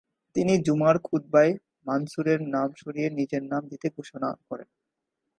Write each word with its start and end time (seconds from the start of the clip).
তিনি 0.35 0.53
জুমার 0.65 0.95
খুতবায় 1.03 1.53
মানসুরের 1.85 2.39
নাম 2.47 2.69
সরিয়ে 2.77 3.09
নিজের 3.09 3.43
নাম 3.43 3.63
দিতে 3.67 3.87
ঘোষণা 3.97 4.29
করেন। 4.47 4.69